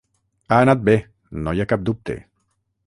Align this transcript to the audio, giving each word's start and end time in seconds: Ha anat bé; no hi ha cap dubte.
Ha 0.49 0.57
anat 0.61 0.81
bé; 0.89 0.95
no 1.43 1.55
hi 1.59 1.63
ha 1.65 1.69
cap 1.75 1.87
dubte. 1.91 2.19